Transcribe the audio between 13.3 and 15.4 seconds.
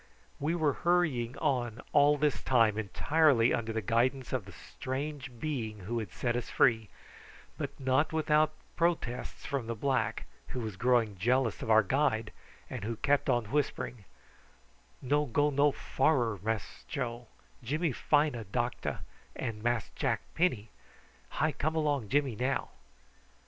whispering: "No